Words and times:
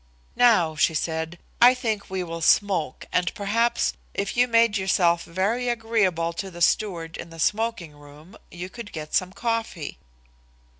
"Now," 0.35 0.75
she 0.75 0.95
said, 0.95 1.37
"I 1.61 1.75
think 1.75 2.09
we 2.09 2.23
will 2.23 2.41
smoke, 2.41 3.05
and 3.13 3.31
perhaps, 3.35 3.93
if 4.15 4.35
you 4.35 4.47
made 4.47 4.75
yourself 4.75 5.23
very 5.23 5.69
agreeable 5.69 6.33
to 6.41 6.49
the 6.49 6.59
steward 6.59 7.17
in 7.17 7.29
the 7.29 7.37
smoking 7.37 7.91
room, 7.93 8.35
you 8.49 8.67
could 8.67 8.93
get 8.93 9.13
some 9.13 9.31
coffee." 9.31 9.99